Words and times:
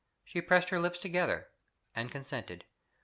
She 0.23 0.41
pressed 0.41 0.69
her 0.69 0.79
lips 0.79 0.97
together 0.97 1.49
and 1.93 2.09
consented. 2.11 2.65